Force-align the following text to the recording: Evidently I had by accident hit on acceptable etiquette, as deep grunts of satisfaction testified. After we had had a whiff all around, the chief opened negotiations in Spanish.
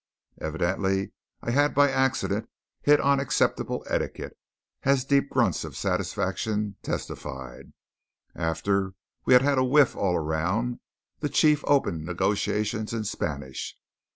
Evidently 0.39 1.11
I 1.43 1.51
had 1.51 1.75
by 1.75 1.91
accident 1.91 2.49
hit 2.81 2.99
on 2.99 3.19
acceptable 3.19 3.83
etiquette, 3.87 4.35
as 4.81 5.05
deep 5.05 5.29
grunts 5.29 5.63
of 5.63 5.77
satisfaction 5.77 6.75
testified. 6.81 7.71
After 8.33 8.95
we 9.25 9.33
had 9.33 9.43
had 9.43 9.59
a 9.59 9.63
whiff 9.63 9.95
all 9.95 10.15
around, 10.15 10.79
the 11.19 11.29
chief 11.29 11.63
opened 11.67 12.03
negotiations 12.03 12.93
in 12.95 13.03
Spanish. 13.03 13.77